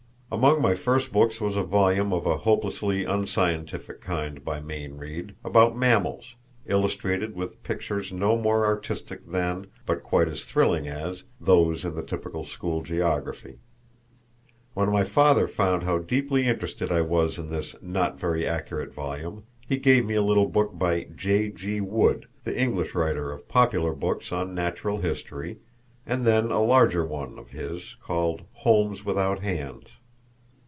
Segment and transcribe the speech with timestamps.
[0.33, 5.35] Among my first books was a volume of a hopelessly unscientific kind by Mayne Reid,
[5.43, 6.35] about mammals,
[6.65, 12.01] illustrated with pictures no more artistic than but quite as thrilling as those in the
[12.01, 13.57] typical school geography.
[14.73, 19.43] When my father found how deeply interested I was in this not very accurate volume,
[19.67, 21.49] he gave me a little book by J.
[21.49, 21.81] G.
[21.81, 25.57] Wood, the English writer of popular books on natural history,
[26.07, 29.85] and then a larger one of his called "Homes Without Hands."